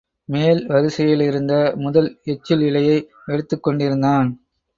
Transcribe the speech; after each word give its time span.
மேல் 0.29 0.67
வரிசையிலிருந்த 0.67 1.53
முதல் 1.75 2.19
எச்சில் 2.23 2.59
இலையை 2.59 2.97
எடுத்துக் 3.25 3.63
கொண்டிருந்தான். 3.63 4.29